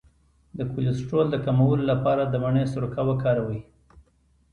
د 0.57 0.59
کولیسټرول 0.71 1.27
د 1.31 1.35
کمولو 1.45 1.83
لپاره 1.91 2.23
د 2.25 2.35
مڼې 2.43 2.63
سرکه 2.73 3.01
وکاروئ 3.09 3.61